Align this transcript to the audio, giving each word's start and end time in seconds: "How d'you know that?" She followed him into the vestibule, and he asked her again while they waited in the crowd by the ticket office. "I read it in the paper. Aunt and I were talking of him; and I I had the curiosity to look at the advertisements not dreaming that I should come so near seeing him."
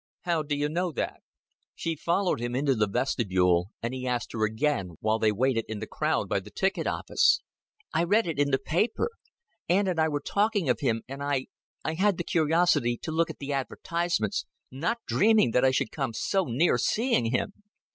"How 0.21 0.41
d'you 0.41 0.67
know 0.67 0.91
that?" 0.93 1.21
She 1.75 1.95
followed 1.95 2.39
him 2.39 2.55
into 2.55 2.73
the 2.73 2.87
vestibule, 2.89 3.69
and 3.83 3.93
he 3.93 4.07
asked 4.07 4.31
her 4.31 4.43
again 4.45 4.95
while 4.99 5.19
they 5.19 5.31
waited 5.31 5.65
in 5.67 5.77
the 5.77 5.85
crowd 5.85 6.27
by 6.27 6.39
the 6.39 6.49
ticket 6.49 6.87
office. 6.87 7.39
"I 7.93 8.05
read 8.05 8.25
it 8.25 8.39
in 8.39 8.49
the 8.49 8.57
paper. 8.57 9.11
Aunt 9.69 9.87
and 9.87 9.99
I 9.99 10.07
were 10.09 10.19
talking 10.19 10.67
of 10.69 10.79
him; 10.79 11.03
and 11.07 11.21
I 11.21 11.45
I 11.85 11.93
had 11.93 12.17
the 12.17 12.23
curiosity 12.23 12.97
to 13.03 13.11
look 13.11 13.29
at 13.29 13.37
the 13.37 13.53
advertisements 13.53 14.47
not 14.71 14.97
dreaming 15.05 15.51
that 15.51 15.63
I 15.65 15.69
should 15.69 15.91
come 15.91 16.15
so 16.15 16.45
near 16.45 16.79
seeing 16.79 17.25
him." 17.25 17.53